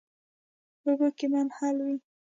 [0.81, 1.97] په اوبو کې منحل وي.